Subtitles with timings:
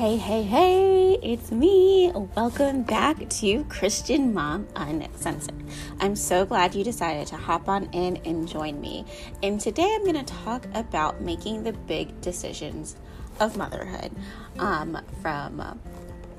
[0.00, 2.10] Hey, hey, hey, it's me.
[2.34, 5.62] Welcome back to Christian Mom Uncensored.
[6.00, 9.04] I'm so glad you decided to hop on in and join me.
[9.42, 12.96] And today I'm going to talk about making the big decisions
[13.40, 14.10] of motherhood
[14.58, 15.78] um, from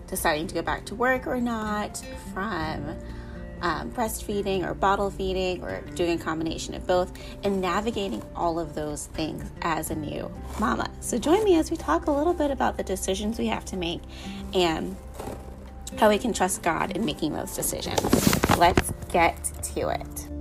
[0.07, 2.03] deciding to go back to work or not,
[2.33, 2.95] from
[3.61, 7.11] um, breastfeeding or bottle feeding or doing a combination of both
[7.43, 10.89] and navigating all of those things as a new mama.
[10.99, 13.77] So join me as we talk a little bit about the decisions we have to
[13.77, 14.01] make
[14.53, 14.95] and
[15.97, 18.01] how we can trust God in making those decisions.
[18.57, 19.43] Let's get
[19.75, 20.40] to it.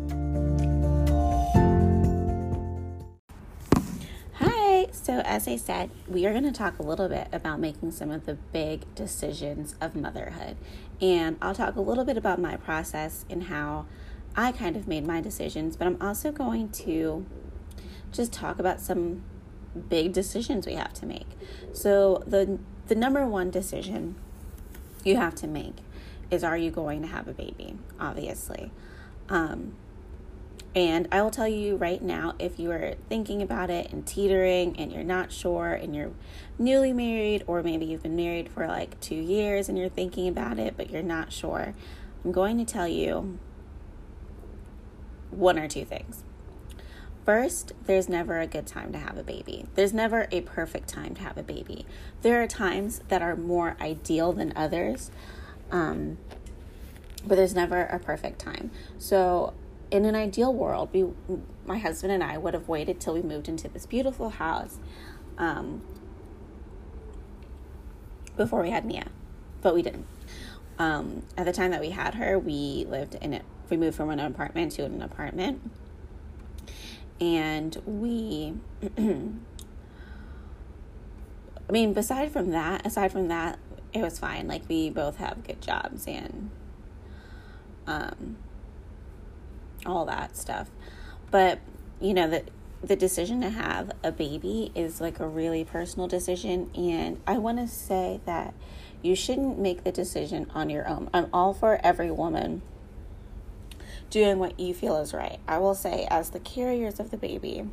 [4.93, 8.11] So, as I said, we are going to talk a little bit about making some
[8.11, 10.57] of the big decisions of motherhood.
[11.01, 13.87] And I'll talk a little bit about my process and how
[14.37, 17.25] I kind of made my decisions, but I'm also going to
[18.13, 19.23] just talk about some
[19.89, 21.29] big decisions we have to make.
[21.73, 24.17] So, the the number one decision
[25.05, 25.77] you have to make
[26.31, 27.77] is are you going to have a baby?
[27.99, 28.71] Obviously.
[29.29, 29.77] Um,
[30.75, 34.79] and I will tell you right now if you are thinking about it and teetering
[34.79, 36.13] and you're not sure and you're
[36.59, 40.59] newly married, or maybe you've been married for like two years and you're thinking about
[40.59, 41.75] it but you're not sure,
[42.25, 43.39] I'm going to tell you
[45.31, 46.23] one or two things.
[47.25, 49.67] First, there's never a good time to have a baby.
[49.75, 51.85] There's never a perfect time to have a baby.
[52.23, 55.11] There are times that are more ideal than others,
[55.71, 56.19] um,
[57.27, 58.71] but there's never a perfect time.
[58.99, 59.53] So,
[59.91, 61.07] in an ideal world, we,
[61.67, 64.79] my husband and I would have waited till we moved into this beautiful house
[65.37, 65.83] um,
[68.37, 69.09] before we had Mia,
[69.63, 70.07] but we didn't.
[70.79, 73.45] Um, at the time that we had her, we lived in it.
[73.69, 75.71] We moved from an apartment to an apartment,
[77.21, 78.55] and we.
[81.69, 83.59] I mean, aside from that, aside from that,
[83.93, 84.49] it was fine.
[84.49, 86.51] Like we both have good jobs and
[87.87, 88.37] um
[89.87, 90.71] all that stuff.
[91.31, 91.61] But,
[92.01, 92.45] you know, the
[92.83, 97.59] the decision to have a baby is like a really personal decision and I want
[97.59, 98.55] to say that
[99.03, 101.11] you shouldn't make the decision on your own.
[101.13, 102.63] I'm all for every woman
[104.09, 105.39] doing what you feel is right.
[105.47, 107.69] I will say as the carriers of the baby,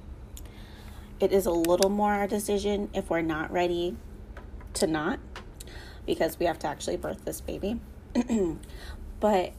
[1.19, 3.97] it is a little more our decision if we're not ready
[4.75, 5.19] to not
[6.05, 7.79] because we have to actually birth this baby.
[9.19, 9.53] but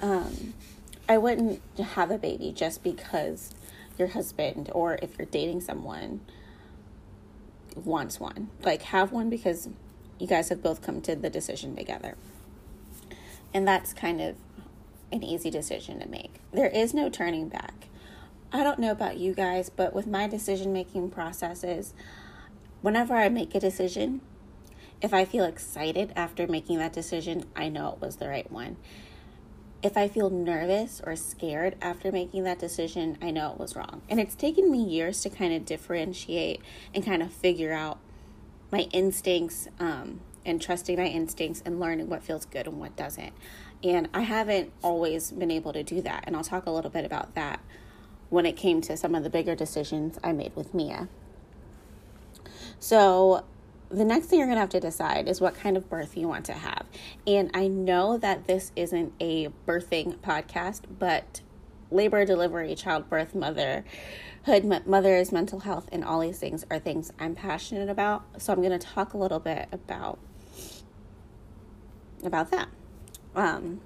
[0.00, 0.54] um
[1.08, 3.54] I wouldn't have a baby just because
[3.98, 6.20] your husband or if you're dating someone
[7.74, 8.48] wants one.
[8.62, 9.68] Like, have one because
[10.18, 12.16] you guys have both come to the decision together.
[13.52, 14.36] And that's kind of
[15.10, 16.34] an easy decision to make.
[16.52, 17.88] There is no turning back.
[18.52, 21.94] I don't know about you guys, but with my decision making processes,
[22.80, 24.20] whenever I make a decision,
[25.00, 28.76] if I feel excited after making that decision, I know it was the right one
[29.82, 34.02] if I feel nervous or scared after making that decision, I know it was wrong.
[34.08, 36.60] And it's taken me years to kind of differentiate
[36.94, 37.98] and kind of figure out
[38.70, 43.32] my instincts um, and trusting my instincts and learning what feels good and what doesn't.
[43.82, 46.24] And I haven't always been able to do that.
[46.26, 47.60] And I'll talk a little bit about that
[48.30, 51.08] when it came to some of the bigger decisions I made with Mia.
[52.78, 53.44] So,
[53.92, 56.26] the next thing you're going to have to decide is what kind of birth you
[56.26, 56.86] want to have.
[57.26, 61.42] And I know that this isn't a birthing podcast, but
[61.90, 63.84] labor, delivery, childbirth, motherhood,
[64.86, 68.24] mothers, mental health, and all these things are things I'm passionate about.
[68.38, 70.18] So I'm going to talk a little bit about
[72.24, 72.68] about that.
[73.34, 73.80] Um,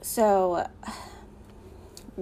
[0.00, 0.66] so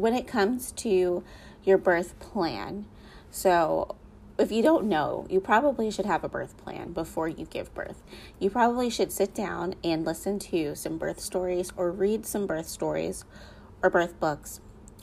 [0.00, 1.22] when it comes to
[1.64, 2.86] your birth plan,
[3.30, 3.94] so
[4.38, 8.02] if you don't know, you probably should have a birth plan before you give birth.
[8.38, 12.66] You probably should sit down and listen to some birth stories or read some birth
[12.66, 13.24] stories
[13.82, 14.60] or birth books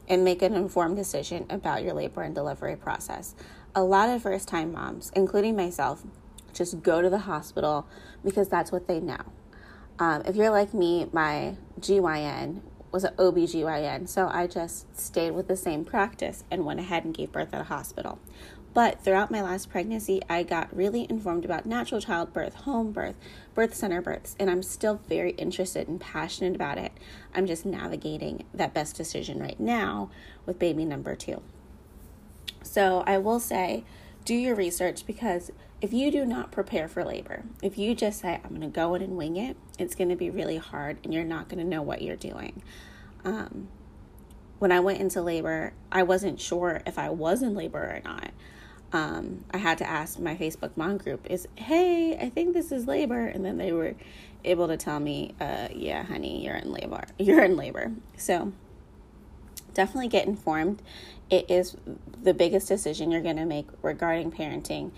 [0.08, 3.36] and make an informed decision about your labor and delivery process.
[3.76, 6.04] A lot of first time moms, including myself,
[6.54, 7.86] just go to the hospital
[8.24, 9.22] because that's what they know.
[10.00, 12.62] Um, if you're like me, my GYN
[12.98, 17.14] was an OBGYN, so I just stayed with the same practice and went ahead and
[17.14, 18.18] gave birth at a hospital.
[18.74, 23.14] But throughout my last pregnancy, I got really informed about natural childbirth, home birth,
[23.54, 26.92] birth center births, and I'm still very interested and passionate about it.
[27.36, 30.10] I'm just navigating that best decision right now
[30.48, 31.44] with baby number two.
[32.64, 33.84] So I will say,
[34.28, 35.52] do your research because
[35.82, 38.94] if you do not prepare for labor, if you just say, I'm going to go
[38.94, 41.64] in and wing it, it's going to be really hard and you're not going to
[41.64, 42.62] know what you're doing.
[43.24, 43.70] Um,
[44.60, 48.32] when I went into labor, I wasn't sure if I was in labor or not.
[48.92, 52.88] Um, I had to ask my Facebook mom group, "Is hey, I think this is
[52.88, 53.96] labor," and then they were
[54.46, 57.04] able to tell me, uh, "Yeah, honey, you're in labor.
[57.20, 58.54] You're in labor." So
[59.74, 60.82] definitely get informed.
[61.30, 61.76] It is
[62.22, 64.92] the biggest decision you're going to make regarding parenting.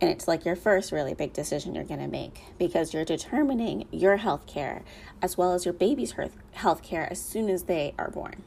[0.00, 3.86] And it's like your first really big decision you're going to make because you're determining
[3.92, 4.82] your health care
[5.20, 6.14] as well as your baby's
[6.52, 8.42] health care as soon as they are born.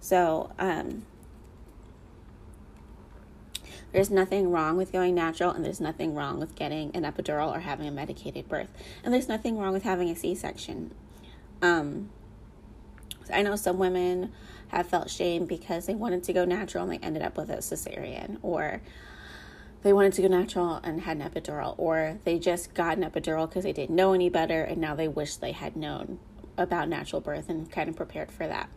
[0.00, 1.06] So, um,
[3.94, 7.60] there's nothing wrong with going natural, and there's nothing wrong with getting an epidural or
[7.60, 8.66] having a medicated birth,
[9.04, 10.92] and there's nothing wrong with having a C-section.
[11.62, 12.10] Um,
[13.32, 14.32] I know some women
[14.76, 17.58] have felt shame because they wanted to go natural and they ended up with a
[17.58, 18.80] cesarean, or
[19.82, 23.48] they wanted to go natural and had an epidural, or they just got an epidural
[23.48, 26.18] because they didn't know any better, and now they wish they had known
[26.56, 28.68] about natural birth and kind of prepared for that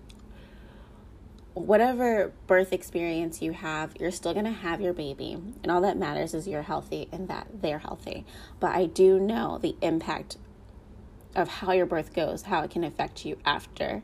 [1.57, 5.37] whatever birth experience you have, you're still going to have your baby.
[5.63, 8.25] And all that matters is you're healthy and that they're healthy.
[8.59, 10.37] But I do know the impact
[11.35, 14.03] of how your birth goes, how it can affect you after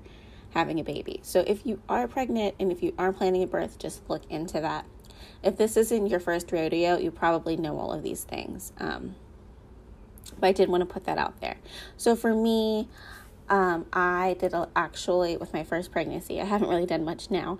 [0.53, 1.19] having a baby.
[1.23, 4.61] So if you are pregnant and if you are planning a birth, just look into
[4.61, 4.85] that.
[5.41, 8.71] If this isn't your first rodeo, you probably know all of these things.
[8.77, 9.15] Um,
[10.39, 11.57] but I did want to put that out there.
[11.97, 12.87] So for me,
[13.49, 16.39] um, I did a, actually with my first pregnancy.
[16.39, 17.57] I haven't really done much now.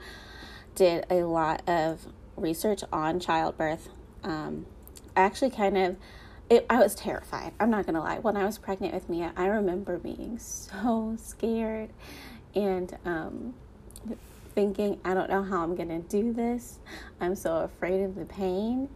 [0.75, 3.90] Did a lot of research on childbirth.
[4.24, 4.66] Um,
[5.16, 5.98] I actually kind of,
[6.50, 7.54] it, I was terrified.
[7.60, 8.19] I'm not gonna lie.
[8.19, 11.90] When I was pregnant with Mia, I remember being so scared
[12.56, 13.54] and um,
[14.56, 16.80] thinking, I don't know how I'm gonna do this.
[17.20, 18.90] I'm so afraid of the pain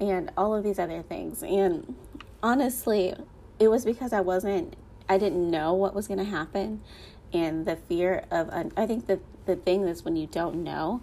[0.00, 1.42] and all of these other things.
[1.42, 1.94] And
[2.42, 3.14] honestly,
[3.58, 4.76] it was because I wasn't
[5.08, 6.80] I didn't know what was going to happen,
[7.32, 11.00] and the fear of I think that the thing is when you don't know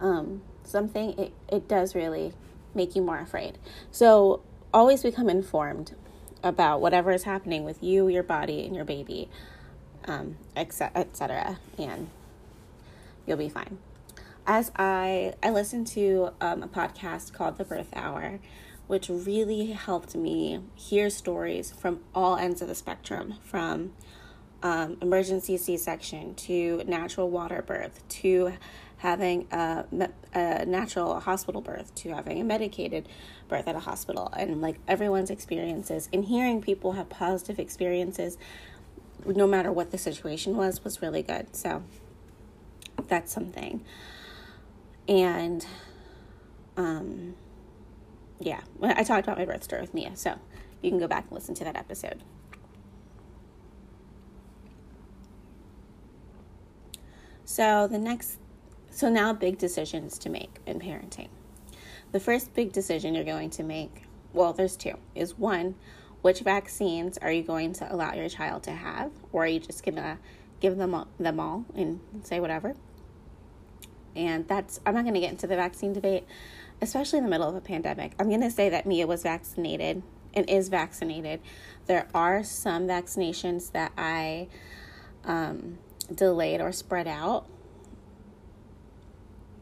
[0.00, 2.32] um, something, it it does really
[2.74, 3.58] make you more afraid.
[3.90, 5.94] So always become informed
[6.42, 9.28] about whatever is happening with you, your body, and your baby,
[10.10, 11.58] um, etc.
[11.78, 12.08] And
[13.26, 13.78] you'll be fine.
[14.46, 18.40] As I I listened to um, a podcast called The Birth Hour
[18.90, 23.92] which really helped me hear stories from all ends of the spectrum from
[24.64, 28.54] um, emergency C section to natural water birth to
[28.96, 29.84] having a,
[30.34, 33.08] a, natural hospital birth to having a medicated
[33.46, 38.38] birth at a hospital and like everyone's experiences and hearing people have positive experiences
[39.26, 41.82] no matter what the situation was was really good so
[43.08, 43.84] that's something
[45.08, 45.66] and
[46.76, 47.34] um
[48.40, 50.34] yeah, I talked about my birth story with Mia, so
[50.80, 52.22] you can go back and listen to that episode.
[57.44, 58.38] So the next,
[58.90, 61.28] so now big decisions to make in parenting.
[62.12, 65.74] The first big decision you're going to make, well, there's two, is one,
[66.22, 69.84] which vaccines are you going to allow your child to have, or are you just
[69.84, 70.18] gonna
[70.60, 72.74] give them all, them all and say whatever?
[74.14, 76.24] And that's I'm not to get into the vaccine debate
[76.82, 78.12] especially in the middle of a pandemic.
[78.18, 80.02] I'm to say that Mia was vaccinated
[80.32, 81.40] and is vaccinated.
[81.86, 84.48] There are some vaccinations that I
[85.24, 85.78] um,
[86.12, 87.46] delayed or spread out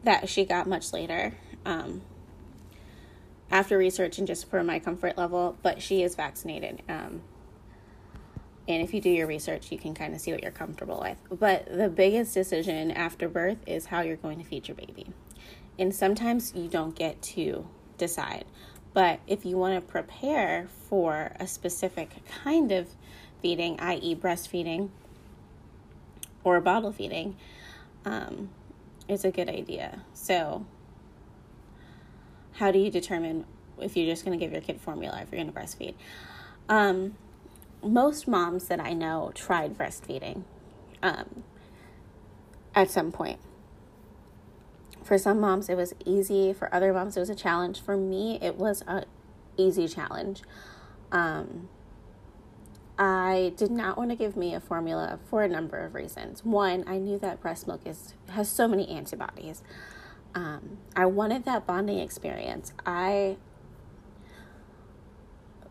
[0.03, 1.33] that she got much later
[1.65, 2.01] um,
[3.51, 6.81] after research and just for my comfort level, but she is vaccinated.
[6.87, 7.21] Um,
[8.67, 11.17] and if you do your research, you can kind of see what you're comfortable with.
[11.39, 15.07] But the biggest decision after birth is how you're going to feed your baby.
[15.79, 18.45] And sometimes you don't get to decide.
[18.93, 22.11] But if you want to prepare for a specific
[22.43, 22.89] kind of
[23.41, 24.89] feeding, i.e., breastfeeding
[26.43, 27.37] or bottle feeding,
[28.05, 28.49] um,
[29.07, 30.03] it's a good idea.
[30.13, 30.65] So,
[32.53, 33.45] how do you determine
[33.79, 35.93] if you're just going to give your kid formula if you're going to breastfeed?
[36.67, 37.15] Um,
[37.83, 40.43] most moms that I know tried breastfeeding
[41.01, 41.43] um,
[42.75, 43.39] at some point.
[45.03, 46.53] For some moms it was easy.
[46.53, 47.81] For other moms it was a challenge.
[47.81, 49.05] For me it was a
[49.57, 50.43] easy challenge.
[51.11, 51.69] Um,
[52.99, 56.43] i did not want to give Mia formula for a number of reasons.
[56.43, 59.63] One i knew that breast milk is has so many antibodies
[60.35, 63.35] um, i wanted that bonding experience i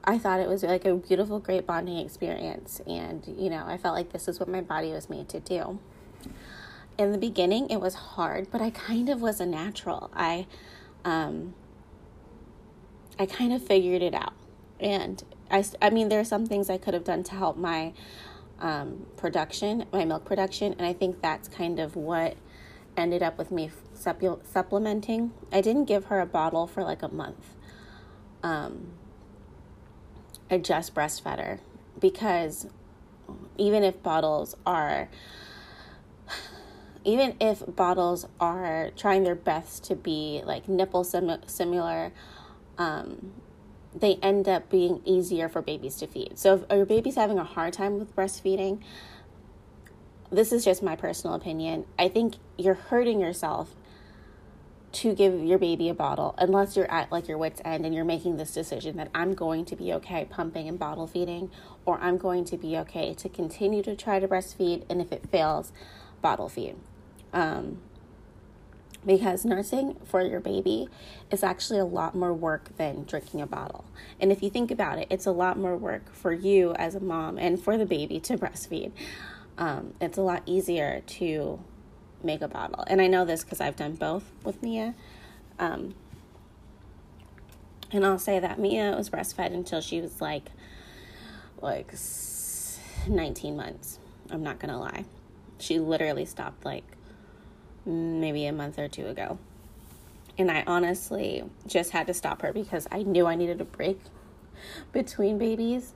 [0.05, 3.95] i thought it was like a beautiful great bonding experience and you know i felt
[3.95, 5.79] like this is what my body was made to do
[6.99, 10.11] in the beginning it was hard, but I kind of was a natural.
[10.13, 10.47] I
[11.05, 11.55] um
[13.19, 14.35] I kind of figured it out.
[14.81, 17.93] And I I mean there are some things I could have done to help my
[18.61, 22.37] um, production, my milk production, and I think that's kind of what
[22.97, 25.33] ended up with me supple- supplementing.
[25.53, 27.55] I didn't give her a bottle for like a month.
[28.43, 28.93] Um,
[30.51, 31.61] I just breastfed her
[31.99, 32.67] because
[33.57, 35.09] even if bottles are
[37.05, 42.13] even if bottles are trying their best to be like nipple sim- similar
[42.77, 43.33] um,
[43.95, 47.45] they end up being easier for babies to feed so if your baby's having a
[47.45, 48.81] hard time with breastfeeding
[50.31, 53.75] this is just my personal opinion i think you're hurting yourself
[54.91, 58.05] to give your baby a bottle unless you're at like your wits end and you're
[58.05, 61.51] making this decision that I'm going to be okay pumping and bottle feeding
[61.85, 65.29] or I'm going to be okay to continue to try to breastfeed and if it
[65.31, 65.73] fails
[66.23, 66.77] bottle feed
[67.33, 67.79] um,
[69.05, 70.89] because nursing for your baby
[71.31, 73.85] is actually a lot more work than drinking a bottle.
[74.21, 77.01] And if you think about it, it's a lot more work for you as a
[77.01, 78.93] mom and for the baby to breastfeed.
[79.57, 81.61] Um, it's a lot easier to
[82.23, 82.85] make a bottle.
[82.87, 84.95] And I know this because I've done both with Mia.
[85.59, 85.95] Um,
[87.91, 90.51] and I'll say that Mia was breastfed until she was like,
[91.61, 91.93] like
[93.09, 93.99] 19 months.
[94.31, 95.05] I'm not gonna lie.
[95.59, 96.85] She literally stopped like
[97.87, 99.39] maybe a month or two ago.
[100.37, 104.01] And I honestly just had to stop her because I knew I needed a break
[104.93, 105.95] between babies.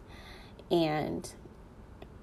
[0.71, 1.31] And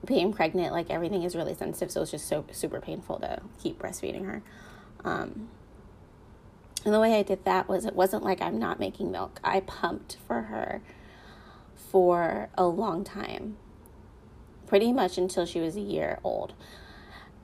[0.06, 3.80] being pregnant, like everything is really sensitive, so it's just so super painful to keep
[3.80, 4.42] breastfeeding her.
[5.04, 5.50] Um,
[6.86, 9.40] and the way I did that was it wasn't like I'm not making milk.
[9.44, 10.82] I pumped for her
[11.76, 13.58] for a long time,
[14.68, 16.54] pretty much until she was a year old.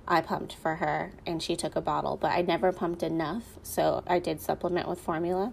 [0.08, 4.04] I pumped for her and she took a bottle, but I never pumped enough, so
[4.08, 5.52] I did supplement with formula.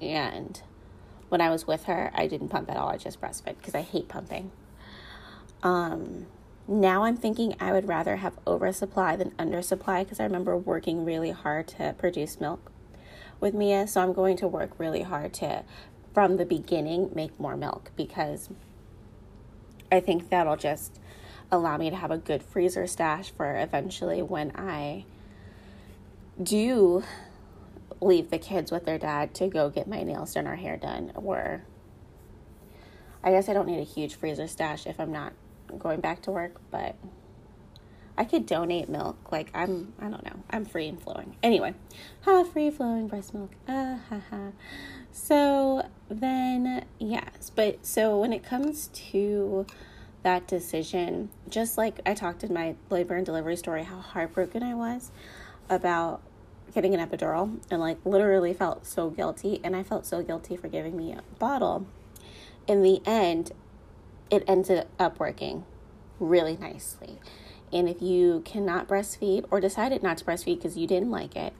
[0.00, 0.62] And
[1.28, 2.88] when I was with her, I didn't pump at all.
[2.88, 4.52] I just breastfed because I hate pumping.
[5.62, 6.26] Um,
[6.68, 11.30] now I'm thinking I would rather have oversupply than undersupply because I remember working really
[11.30, 12.72] hard to produce milk
[13.40, 13.86] with Mia.
[13.86, 15.62] So I'm going to work really hard to,
[16.12, 18.48] from the beginning, make more milk because
[19.90, 20.98] I think that'll just
[21.52, 25.04] allow me to have a good freezer stash for eventually when I
[26.42, 27.04] do
[28.00, 31.12] leave the kids with their dad to go get my nails done or hair done
[31.14, 31.62] or
[33.22, 35.32] I guess I don't need a huge freezer stash if I'm not
[35.78, 36.96] going back to work, but
[38.18, 39.30] I could donate milk.
[39.30, 40.42] Like I'm, I don't know.
[40.50, 41.36] I'm free and flowing.
[41.42, 41.74] Anyway,
[42.22, 43.50] ha, free flowing breast milk.
[43.68, 44.52] Ah, ha, ha.
[45.12, 47.50] So then, yes.
[47.54, 49.66] But so when it comes to
[50.22, 54.74] that decision, just like I talked in my labor and delivery story, how heartbroken I
[54.74, 55.10] was
[55.68, 56.22] about
[56.74, 59.60] getting an epidural and like literally felt so guilty.
[59.62, 61.86] And I felt so guilty for giving me a bottle.
[62.66, 63.52] In the end,
[64.30, 65.64] it ended up working
[66.18, 67.20] really nicely.
[67.72, 71.52] And if you cannot breastfeed or decided not to breastfeed because you didn't like it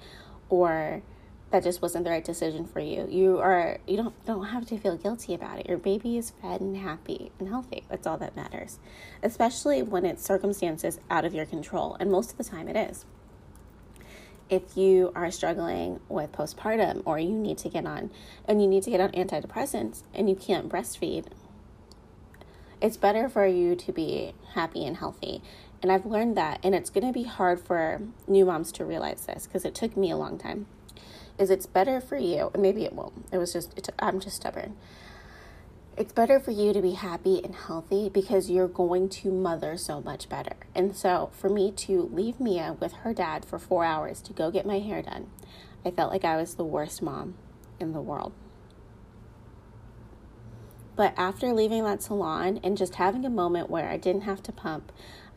[0.48, 1.02] or
[1.50, 4.78] that just wasn't the right decision for you, you are you don't don't have to
[4.78, 5.68] feel guilty about it.
[5.68, 7.84] Your baby is fed and happy and healthy.
[7.88, 8.78] That's all that matters.
[9.22, 13.04] Especially when it's circumstances out of your control, and most of the time it is.
[14.48, 18.10] If you are struggling with postpartum or you need to get on
[18.46, 21.26] and you need to get on antidepressants and you can't breastfeed,
[22.80, 25.42] it's better for you to be happy and healthy.
[25.82, 29.26] And I've learned that, and it's going to be hard for new moms to realize
[29.26, 30.66] this because it took me a long time.
[31.38, 33.26] Is it's better for you, maybe it won't.
[33.30, 34.76] It was just, it, I'm just stubborn.
[35.96, 40.00] It's better for you to be happy and healthy because you're going to mother so
[40.00, 40.56] much better.
[40.74, 44.50] And so, for me to leave Mia with her dad for four hours to go
[44.50, 45.28] get my hair done,
[45.84, 47.36] I felt like I was the worst mom
[47.80, 48.32] in the world.
[50.96, 54.52] But after leaving that salon and just having a moment where I didn't have to
[54.52, 54.90] pump,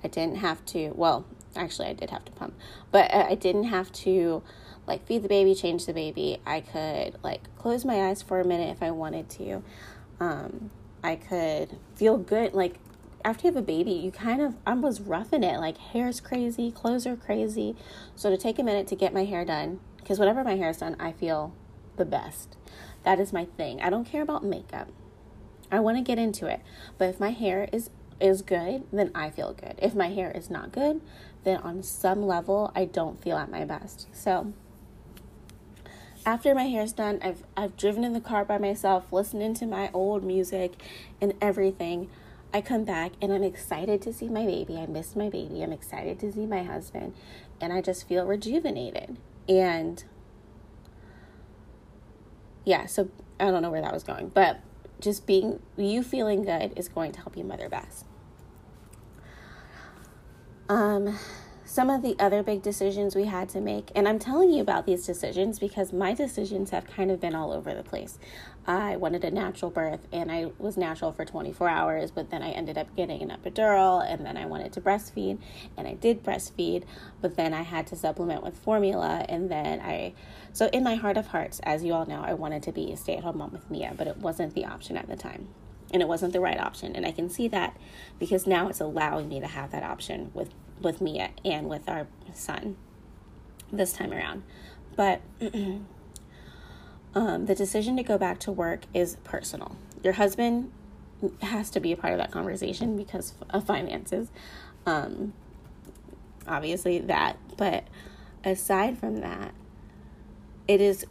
[0.03, 1.25] I didn't have to, well,
[1.55, 2.53] actually, I did have to pump,
[2.91, 4.41] but I didn't have to
[4.87, 6.39] like feed the baby, change the baby.
[6.45, 9.61] I could like close my eyes for a minute if I wanted to.
[10.19, 10.71] Um,
[11.03, 12.53] I could feel good.
[12.53, 12.77] Like
[13.23, 15.59] after you have a baby, you kind of, I was roughing it.
[15.59, 17.75] Like hair's crazy, clothes are crazy.
[18.15, 20.77] So to take a minute to get my hair done, because whenever my hair is
[20.77, 21.53] done, I feel
[21.97, 22.55] the best.
[23.03, 23.81] That is my thing.
[23.81, 24.87] I don't care about makeup.
[25.71, 26.61] I want to get into it.
[26.97, 29.75] But if my hair is is good, then I feel good.
[29.77, 30.99] If my hair is not good,
[31.45, 34.07] then on some level I don't feel at my best.
[34.11, 34.53] So
[36.25, 39.89] after my hair's done, I've I've driven in the car by myself, listening to my
[39.93, 40.73] old music
[41.21, 42.09] and everything.
[42.53, 44.77] I come back and I'm excited to see my baby.
[44.77, 45.61] I miss my baby.
[45.61, 47.13] I'm excited to see my husband,
[47.61, 49.17] and I just feel rejuvenated.
[49.47, 50.03] And
[52.65, 53.09] yeah, so
[53.39, 54.59] I don't know where that was going, but
[54.99, 58.05] just being you feeling good is going to help you mother best.
[60.67, 61.17] Um,
[61.69, 64.87] some of the other big decisions we had to make, and I'm telling you about
[64.87, 68.17] these decisions because my decisions have kind of been all over the place.
[68.65, 72.49] I wanted a natural birth and I was natural for 24 hours, but then I
[72.49, 75.37] ended up getting an epidural and then I wanted to breastfeed
[75.77, 76.85] and I did breastfeed,
[77.21, 80.15] but then I had to supplement with formula and then I
[80.53, 82.97] so in my heart of hearts, as you all know, I wanted to be a
[82.97, 85.49] stay-at-home mom with Mia, but it wasn't the option at the time.
[85.91, 87.75] And it wasn't the right option, and I can see that
[88.19, 92.07] because now it's allowing me to have that option with with Mia and with our
[92.33, 92.77] son
[93.71, 94.43] this time around.
[94.95, 95.21] But
[97.15, 99.75] um, the decision to go back to work is personal.
[100.03, 100.71] Your husband
[101.41, 104.29] has to be a part of that conversation because of finances.
[104.85, 105.33] Um,
[106.47, 107.37] obviously, that.
[107.57, 107.85] But
[108.43, 109.53] aside from that,
[110.67, 111.05] it is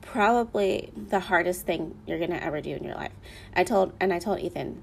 [0.00, 3.12] probably the hardest thing you're going to ever do in your life.
[3.54, 4.82] I told, and I told Ethan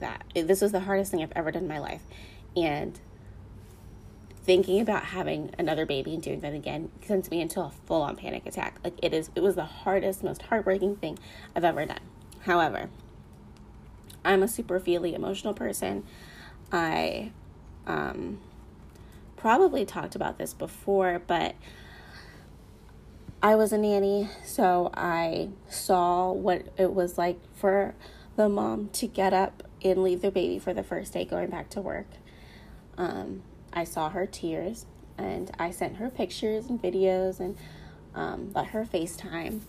[0.00, 2.02] that this was the hardest thing I've ever done in my life.
[2.56, 2.98] And
[4.46, 8.16] thinking about having another baby and doing that again sends me into a full on
[8.16, 8.78] panic attack.
[8.84, 11.18] Like it is, it was the hardest, most heartbreaking thing
[11.54, 11.98] I've ever done.
[12.42, 12.88] However,
[14.24, 16.04] I'm a super feely, emotional person.
[16.70, 17.32] I
[17.88, 18.38] um,
[19.36, 21.56] probably talked about this before, but
[23.42, 27.94] I was a nanny, so I saw what it was like for
[28.36, 31.68] the mom to get up and leave their baby for the first day going back
[31.70, 32.06] to work.
[32.96, 33.42] Um,
[33.72, 34.86] I saw her tears
[35.18, 37.56] and I sent her pictures and videos and
[38.14, 39.60] um, let her FaceTime.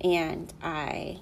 [0.00, 1.20] And I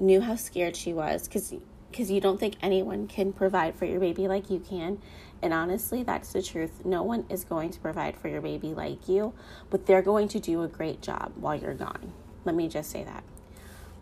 [0.00, 1.54] knew how scared she was because
[1.90, 5.00] because you don't think anyone can provide for your baby like you can.
[5.42, 6.84] And honestly, that's the truth.
[6.84, 9.32] No one is going to provide for your baby like you,
[9.70, 12.12] but they're going to do a great job while you're gone.
[12.44, 13.24] Let me just say that.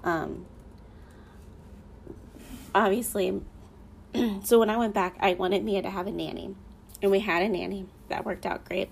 [0.03, 0.47] Um,
[2.75, 3.43] obviously,
[4.45, 6.55] so when I went back, I wanted Mia to have a nanny,
[7.03, 8.91] and we had a nanny that worked out great.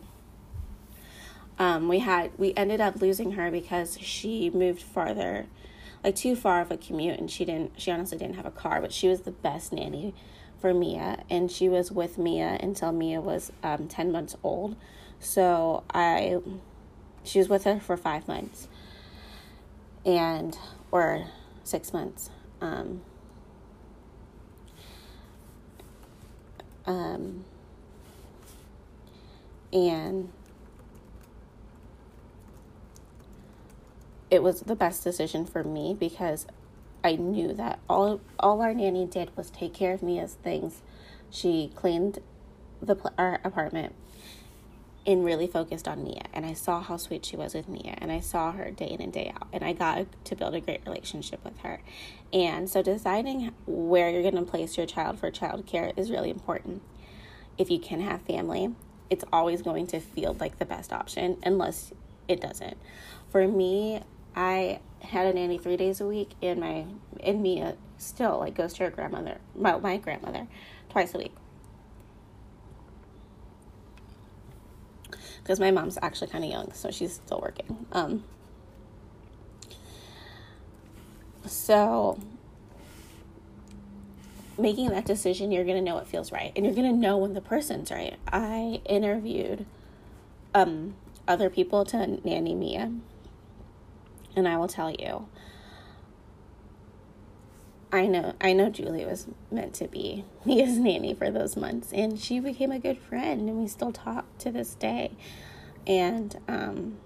[1.59, 5.47] Um, we had we ended up losing her because she moved farther,
[6.03, 7.81] like too far of a commute, and she didn't.
[7.81, 10.15] She honestly didn't have a car, but she was the best nanny
[10.61, 14.77] for Mia, and she was with Mia until Mia was um, ten months old.
[15.21, 16.39] So I,
[17.23, 18.67] she was with her for five months,
[20.05, 20.59] and
[20.91, 21.27] or
[21.63, 22.31] six months.
[22.61, 23.03] Um,
[26.87, 27.45] Um,
[29.73, 30.31] and
[34.31, 36.47] it was the best decision for me because
[37.05, 40.83] I knew that all all our nanny did was take care of Mia's things.
[41.31, 42.19] She cleaned
[42.81, 43.95] the our apartment
[45.07, 46.23] and really focused on Mia.
[46.33, 49.01] And I saw how sweet she was with Mia, and I saw her day in
[49.01, 51.83] and day out, and I got to build a great relationship with her.
[52.33, 56.83] And so, deciding where you're going to place your child for childcare is really important.
[57.59, 58.75] If you can have family,
[59.11, 61.93] it's always going to feel like the best option, unless
[62.29, 62.77] it doesn't.
[63.31, 64.03] For me,
[64.35, 66.87] I had a nanny three days a week, and my
[67.21, 70.47] and Mia still like goes to her grandmother, my, my grandmother,
[70.89, 71.35] twice a week.
[75.43, 77.87] Because my mom's actually kind of young, so she's still working.
[77.93, 78.25] Um,
[81.47, 82.19] so
[84.59, 87.17] making that decision, you're going to know what feels right, and you're going to know
[87.17, 88.17] when the person's right.
[88.31, 89.67] I interviewed
[90.55, 90.95] um,
[91.27, 92.93] other people to nanny Mia,
[94.37, 95.27] and I will tell you.
[97.93, 102.19] I know I know Julie was meant to be Mia's nanny for those months and
[102.19, 105.13] she became a good friend and we still talk to this day.
[105.87, 106.99] And um,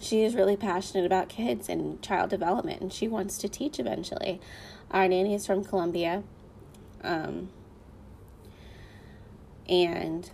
[0.00, 4.40] she is really passionate about kids and child development and she wants to teach eventually.
[4.90, 6.24] Our nanny is from Colombia.
[7.02, 7.50] Um,
[9.68, 10.28] and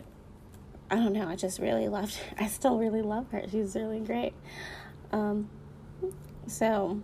[0.91, 2.37] I don't know, I just really loved her.
[2.39, 3.43] I still really love her.
[3.51, 4.33] She's really great.
[5.13, 5.51] Um,
[6.47, 7.03] so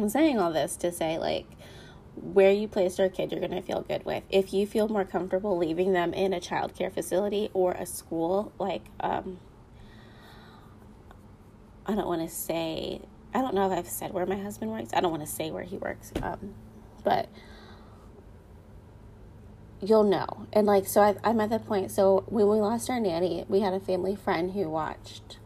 [0.00, 1.46] I'm saying all this to say, like,
[2.16, 4.24] where you place your kid, you're going to feel good with.
[4.30, 8.52] If you feel more comfortable leaving them in a child care facility or a school,
[8.58, 9.38] like, um,
[11.86, 13.02] I don't want to say,
[13.34, 14.90] I don't know if I've said where my husband works.
[14.92, 16.54] I don't want to say where he works, um,
[17.04, 17.28] but
[19.80, 20.46] you'll know.
[20.52, 21.90] And like, so I, I'm at the point.
[21.90, 25.38] So when we lost our nanny, we had a family friend who watched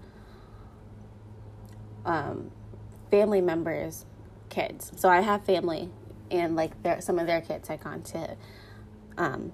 [2.04, 2.50] um,
[3.10, 4.06] family members
[4.54, 4.92] kids.
[4.96, 5.90] So I have family,
[6.30, 8.36] and like their, some of their kids had gone to
[9.18, 9.52] um,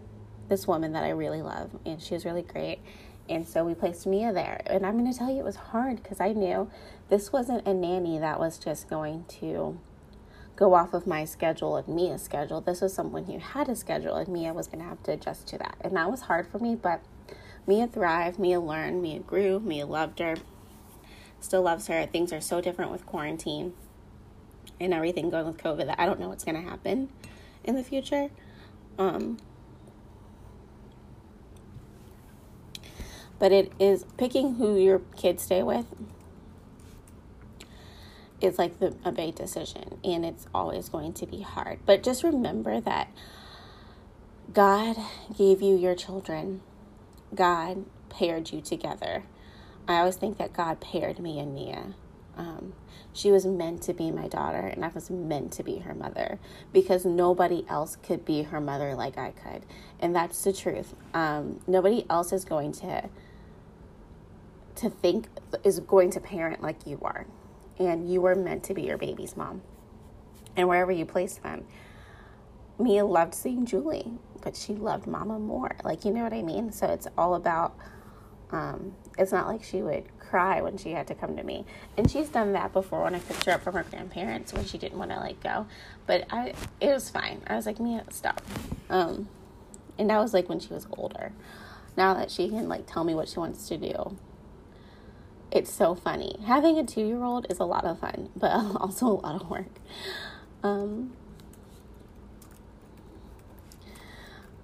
[0.48, 2.80] this woman that I really love, and she was really great.
[3.28, 4.60] And so we placed Mia there.
[4.66, 6.68] And I'm going to tell you, it was hard because I knew
[7.08, 9.78] this wasn't a nanny that was just going to
[10.56, 12.60] go off of my schedule and Mia's schedule.
[12.60, 15.46] This was someone who had a schedule, and Mia was going to have to adjust
[15.48, 15.76] to that.
[15.80, 17.02] And that was hard for me, but
[17.66, 20.36] Mia thrived, Mia learned, Mia grew, Mia loved her,
[21.38, 22.06] still loves her.
[22.06, 23.74] Things are so different with quarantine
[24.80, 27.10] and everything going with COVID that I don't know what's going to happen
[27.62, 28.30] in the future.
[28.98, 29.38] Um,
[33.38, 35.86] but it is picking who your kids stay with
[38.40, 41.80] is like the, a big decision and it's always going to be hard.
[41.84, 43.08] But just remember that
[44.52, 44.96] God
[45.36, 46.62] gave you your children,
[47.34, 49.24] God paired you together.
[49.86, 51.94] I always think that God paired me and Mia.
[52.40, 52.72] Um,
[53.12, 56.38] she was meant to be my daughter, and I was meant to be her mother
[56.72, 59.66] because nobody else could be her mother like I could.
[59.98, 60.94] And that's the truth.
[61.12, 63.10] Um, nobody else is going to
[64.76, 65.26] to think
[65.62, 67.26] is going to parent like you are
[67.78, 69.60] and you were meant to be your baby's mom.
[70.56, 71.66] And wherever you place them,
[72.78, 75.76] Mia loved seeing Julie, but she loved Mama more.
[75.84, 76.72] Like, you know what I mean?
[76.72, 77.76] So it's all about,
[78.50, 81.66] um, it's not like she would cry when she had to come to me.
[81.96, 84.78] And she's done that before when I picked her up from her grandparents when she
[84.78, 85.66] didn't want to, like, go.
[86.06, 87.42] But I, it was fine.
[87.46, 88.40] I was like, Mia, stop.
[88.88, 89.28] Um,
[89.98, 91.32] and that was like when she was older.
[91.96, 94.16] Now that she can, like, tell me what she wants to do,
[95.50, 96.36] it's so funny.
[96.46, 99.50] Having a two year old is a lot of fun, but also a lot of
[99.50, 99.80] work.
[100.62, 101.12] Um,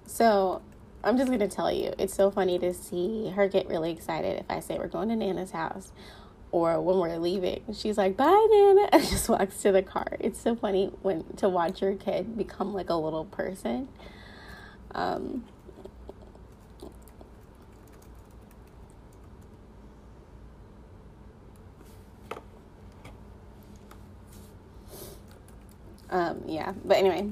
[0.05, 0.61] so
[1.03, 4.45] I'm just to tell you, it's so funny to see her get really excited if
[4.49, 5.91] I say we're going to Nana's house
[6.51, 7.63] or when we're leaving.
[7.73, 10.17] She's like, bye, Nana, and just walks to the car.
[10.19, 13.87] It's so funny when to watch your kid become like a little person.
[14.93, 15.43] Um,
[26.09, 27.29] Um, yeah, but anyway.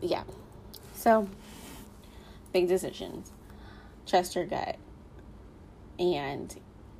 [0.00, 0.22] Yeah.
[1.00, 1.26] So,
[2.52, 3.32] big decisions.
[4.06, 4.76] Trust your gut.
[5.98, 6.54] And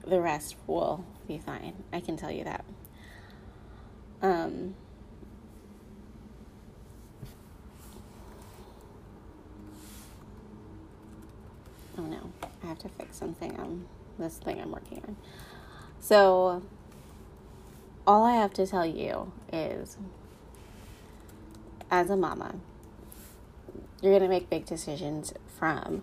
[0.06, 1.74] the rest will be fine.
[1.92, 2.64] I can tell you that.
[4.22, 4.74] Um,
[11.98, 12.32] oh no,
[12.62, 13.84] I have to fix something on
[14.18, 15.16] this thing I'm working on.
[16.00, 16.62] So,
[18.06, 19.98] all I have to tell you is
[21.90, 22.54] as a mama,
[24.02, 26.02] you're going to make big decisions from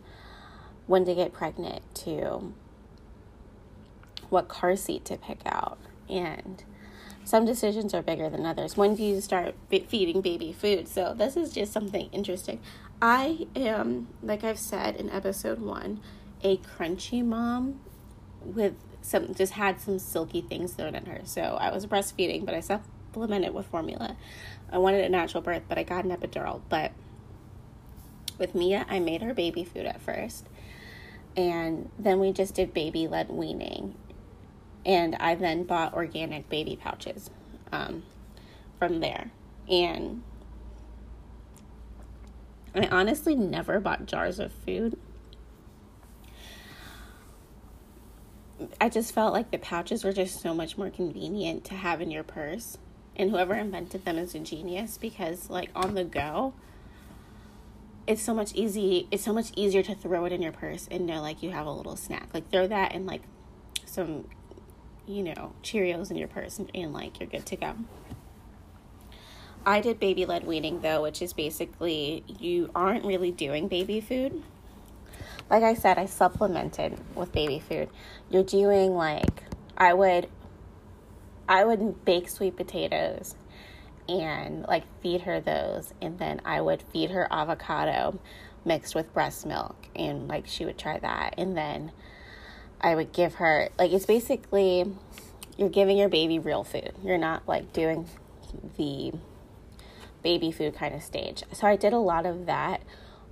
[0.85, 2.53] when to get pregnant to
[4.29, 5.77] what car seat to pick out.
[6.09, 6.63] And
[7.23, 8.77] some decisions are bigger than others.
[8.77, 10.87] When do you start feeding baby food?
[10.87, 12.61] So, this is just something interesting.
[13.01, 15.99] I am, like I've said in episode one,
[16.43, 17.79] a crunchy mom
[18.41, 21.21] with some, just had some silky things thrown at her.
[21.23, 24.17] So I was breastfeeding, but I supplemented with formula.
[24.71, 26.61] I wanted a natural birth, but I got an epidural.
[26.69, 26.91] But
[28.37, 30.47] with Mia, I made her baby food at first.
[31.35, 33.95] And then we just did baby led weaning.
[34.85, 37.29] And I then bought organic baby pouches
[37.71, 38.03] um,
[38.79, 39.31] from there.
[39.69, 40.23] And
[42.73, 44.97] I honestly never bought jars of food.
[48.81, 52.09] I just felt like the pouches were just so much more convenient to have in
[52.09, 52.77] your purse.
[53.15, 56.53] And whoever invented them is a genius because like on the go,
[58.07, 61.05] it's so much easy it's so much easier to throw it in your purse and
[61.05, 62.29] know like you have a little snack.
[62.33, 63.21] Like throw that and like
[63.85, 64.25] some
[65.07, 67.75] you know, Cheerios in your purse and, and like you're good to go.
[69.65, 74.41] I did baby led weaning though, which is basically you aren't really doing baby food.
[75.49, 77.89] Like I said, I supplemented with baby food.
[78.29, 79.43] You're doing like
[79.77, 80.29] I would
[81.49, 83.35] I would bake sweet potatoes
[84.09, 88.19] and like feed her those and then I would feed her avocado
[88.65, 91.91] mixed with breast milk and like she would try that and then
[92.79, 94.85] I would give her like it's basically
[95.57, 96.93] you're giving your baby real food.
[97.03, 98.07] You're not like doing
[98.77, 99.11] the
[100.23, 101.43] baby food kind of stage.
[101.51, 102.81] So I did a lot of that.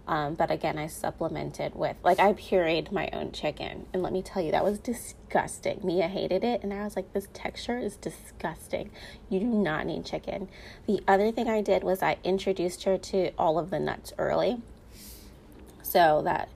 [0.07, 3.87] Um, but again, I supplemented with, like, I pureed my own chicken.
[3.91, 5.79] And let me tell you, that was disgusting.
[5.83, 6.61] Mia hated it.
[6.63, 8.91] And I was like, this texture is disgusting.
[9.29, 10.47] You do not need chicken.
[10.87, 14.61] The other thing I did was I introduced her to all of the nuts early
[15.81, 16.49] so that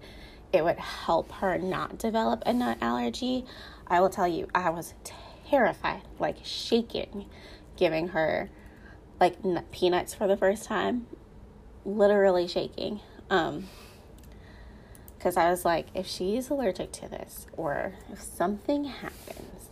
[0.53, 3.45] it would help her not develop a nut allergy.
[3.88, 4.93] I will tell you, I was
[5.47, 7.25] terrified, like shaking,
[7.77, 8.49] giving her
[9.19, 9.38] like
[9.71, 11.07] peanuts for the first time
[11.85, 12.99] literally shaking.
[13.29, 13.67] Um,
[15.17, 19.69] because I was like, if she's allergic to this or if something happens,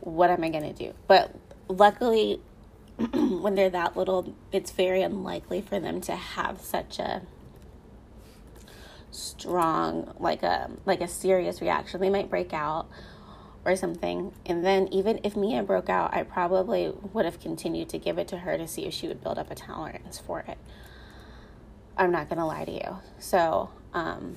[0.00, 0.94] what am I going to do?
[1.06, 1.34] But
[1.68, 2.40] luckily,
[3.12, 7.22] when they're that little, it's very unlikely for them to have such a
[9.10, 12.00] strong like a like a serious reaction.
[12.00, 12.88] They might break out
[13.66, 14.32] or something.
[14.46, 18.28] And then even if mia broke out i probably would have continued to give it
[18.28, 20.58] to her to see if she would build up a tolerance for it
[21.98, 22.98] i'm not gonna lie to you.
[23.18, 24.36] So um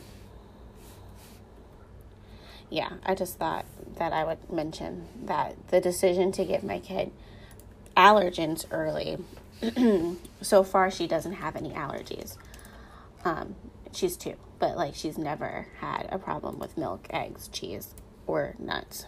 [2.70, 3.66] yeah i just thought
[3.98, 7.12] that i would mention that the decision to give my kid
[7.98, 9.18] allergens early
[10.42, 12.38] so far she doesn't have any allergies.
[13.24, 13.56] Um
[13.94, 17.94] she's two but like she's never had a problem with milk, eggs, cheese,
[18.28, 19.06] or nuts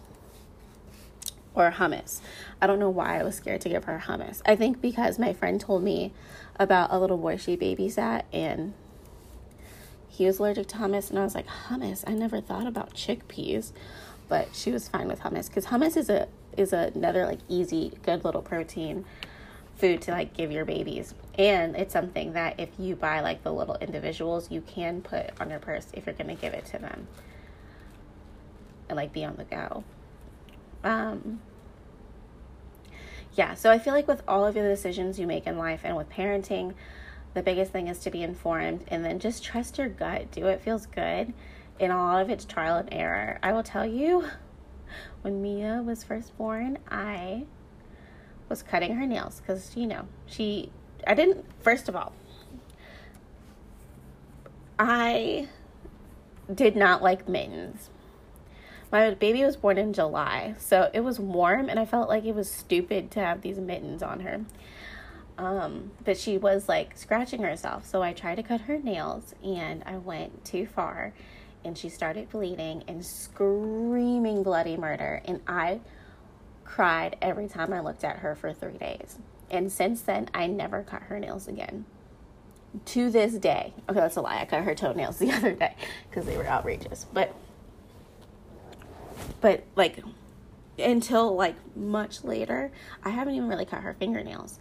[1.54, 2.20] or hummus.
[2.60, 4.42] I don't know why I was scared to give her hummus.
[4.44, 6.12] I think because my friend told me
[6.56, 8.74] about a little boy she babysat and
[10.08, 12.04] he was allergic to hummus and I was like, "Hummus?
[12.06, 13.72] I never thought about chickpeas."
[14.28, 18.24] But she was fine with hummus cuz hummus is a is another like easy good
[18.24, 19.04] little protein
[19.76, 21.14] food to like give your babies.
[21.36, 25.50] And it's something that if you buy like the little individuals, you can put on
[25.50, 27.08] your purse if you're going to give it to them
[28.88, 29.84] and like be on the go.
[30.84, 31.40] Um,
[33.34, 35.96] yeah, so I feel like with all of the decisions you make in life and
[35.96, 36.74] with parenting,
[37.32, 40.30] the biggest thing is to be informed and then just trust your gut.
[40.30, 41.34] Do what feels good.
[41.80, 43.40] And a lot of it's trial and error.
[43.42, 44.26] I will tell you,
[45.22, 47.46] when Mia was first born, I
[48.48, 50.70] was cutting her nails because, you know, she,
[51.06, 52.12] I didn't, first of all,
[54.78, 55.48] I
[56.52, 57.90] did not like mittens.
[58.94, 62.32] My baby was born in July, so it was warm, and I felt like it
[62.32, 64.42] was stupid to have these mittens on her.
[65.36, 69.82] Um, but she was like scratching herself, so I tried to cut her nails, and
[69.84, 71.12] I went too far,
[71.64, 75.80] and she started bleeding and screaming bloody murder, and I
[76.64, 79.18] cried every time I looked at her for three days.
[79.50, 81.84] And since then, I never cut her nails again.
[82.84, 84.38] To this day, okay, that's a lie.
[84.40, 85.74] I cut her toenails the other day
[86.08, 87.06] because they were outrageous.
[87.12, 87.34] But,
[89.40, 90.02] but like,
[90.78, 92.72] until like much later,
[93.04, 94.58] I haven't even really cut her fingernails.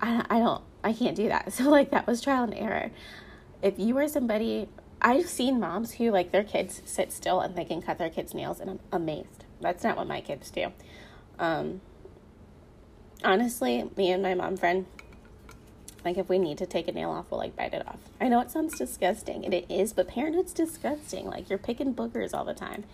[0.00, 1.52] I, I don't, I can't do that.
[1.52, 2.90] So, like, that was trial and error.
[3.62, 4.68] If you were somebody
[5.04, 8.34] I've seen moms who like their kids sit still and they can cut their kids'
[8.34, 9.44] nails, and I'm amazed.
[9.60, 10.72] That's not what my kids do.
[11.40, 11.80] Um,
[13.24, 14.86] honestly, me and my mom friend,
[16.04, 17.98] like if we need to take a nail off, we'll like bite it off.
[18.20, 21.26] I know it sounds disgusting, and it is, but parenthood's disgusting.
[21.26, 22.84] Like you're picking boogers all the time.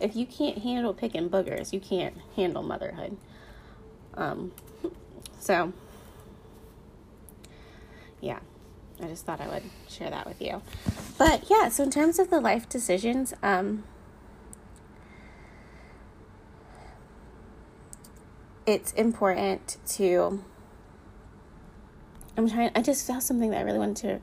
[0.00, 3.16] If you can't handle picking boogers, you can't handle motherhood.
[4.14, 4.52] Um,
[5.38, 5.72] so
[8.20, 8.40] yeah.
[9.02, 10.60] I just thought I would share that with you.
[11.16, 13.84] But yeah, so in terms of the life decisions, um,
[18.66, 20.44] it's important to.
[22.40, 24.18] I'm trying, I just saw something that I really wanted to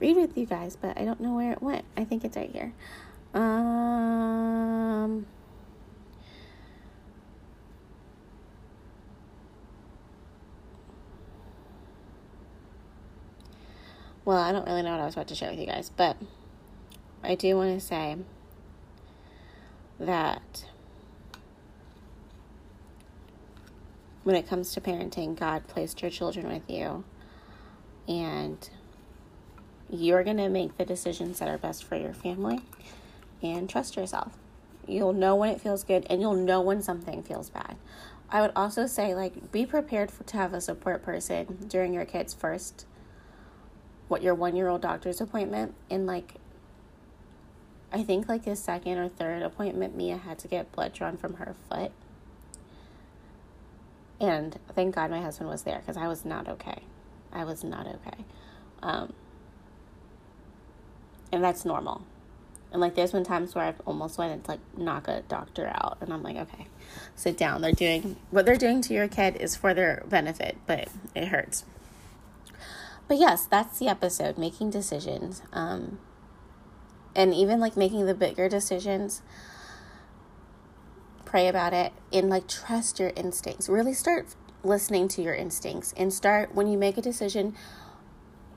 [0.00, 1.84] read with you guys, but I don't know where it went.
[1.98, 2.72] I think it's right here.
[3.34, 5.26] Um,
[14.24, 16.16] well, I don't really know what I was about to share with you guys, but
[17.22, 18.16] I do want to say
[20.00, 20.64] that
[24.24, 27.04] when it comes to parenting, God placed your children with you,
[28.08, 28.70] and
[29.90, 32.60] you're going to make the decisions that are best for your family
[33.42, 34.32] and trust yourself.
[34.86, 37.76] You'll know when it feels good, and you'll know when something feels bad.
[38.30, 42.04] I would also say, like, be prepared for, to have a support person during your
[42.04, 42.86] kid's first
[44.08, 46.34] what your one year old doctor's appointment and like
[47.92, 51.34] I think like his second or third appointment Mia had to get blood drawn from
[51.34, 51.90] her foot.
[54.20, 56.82] And thank God my husband was there because I was not okay.
[57.32, 58.24] I was not okay.
[58.82, 59.12] Um,
[61.32, 62.02] and that's normal.
[62.70, 65.98] And like there's been times where I've almost wanted to like knock a doctor out
[66.00, 66.66] and I'm like, okay,
[67.14, 67.62] sit down.
[67.62, 71.64] They're doing what they're doing to your kid is for their benefit, but it hurts
[73.08, 75.42] but yes, that's the episode making decisions.
[75.52, 75.98] Um,
[77.16, 79.22] and even like making the bigger decisions,
[81.24, 83.68] pray about it and like trust your instincts.
[83.68, 87.54] Really start listening to your instincts and start when you make a decision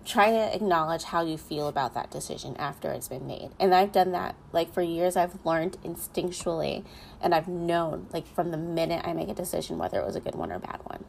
[0.03, 3.51] try to acknowledge how you feel about that decision after it's been made.
[3.59, 6.83] And I've done that like for years I've learned instinctually
[7.21, 10.19] and I've known like from the minute I make a decision whether it was a
[10.19, 11.05] good one or a bad one.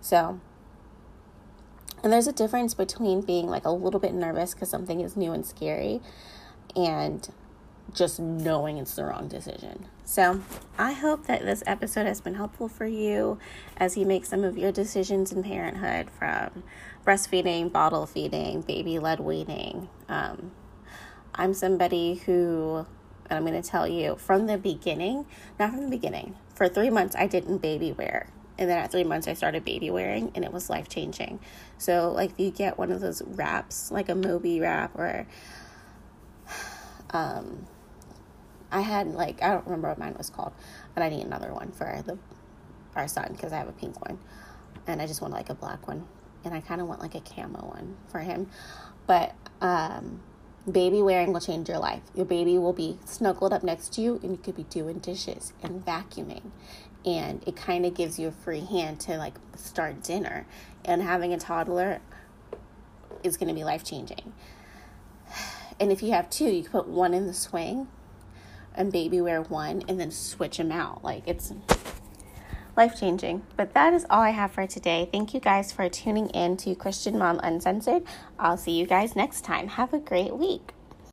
[0.00, 0.40] So
[2.02, 5.32] And there's a difference between being like a little bit nervous because something is new
[5.32, 6.00] and scary
[6.74, 7.28] and
[7.92, 9.86] just knowing it's the wrong decision.
[10.06, 10.42] So,
[10.76, 13.38] I hope that this episode has been helpful for you
[13.76, 16.62] as you make some of your decisions in parenthood from
[17.06, 19.88] breastfeeding, bottle feeding, baby led weaning.
[20.08, 20.52] Um,
[21.34, 22.86] I'm somebody who,
[23.30, 25.24] and I'm going to tell you from the beginning,
[25.58, 28.28] not from the beginning, for three months I didn't baby wear.
[28.58, 31.40] And then at three months, I started baby wearing, and it was life changing.
[31.76, 35.26] So, like, if you get one of those wraps, like a Moby wrap, or
[37.10, 37.66] um,
[38.74, 40.52] I had like I don't remember what mine was called,
[40.94, 42.18] but I need another one for the
[42.96, 44.18] our son because I have a pink one,
[44.86, 46.06] and I just want like a black one,
[46.44, 48.50] and I kind of want like a camo one for him,
[49.06, 50.20] but um,
[50.70, 52.02] baby wearing will change your life.
[52.14, 55.52] Your baby will be snuggled up next to you, and you could be doing dishes
[55.62, 56.50] and vacuuming.
[57.06, 60.46] And it kind of gives you a free hand to like start dinner.
[60.86, 62.00] And having a toddler
[63.22, 64.32] is going to be life changing
[65.80, 67.88] and if you have two you can put one in the swing
[68.74, 71.02] and baby wear one and then switch them out.
[71.02, 71.52] Like it's
[72.76, 75.08] life changing but that is all i have for today.
[75.10, 78.02] Thank you guys for tuning in to christian mom uncensored.
[78.38, 79.68] I'll see you guys next time.
[79.68, 80.73] Have a great week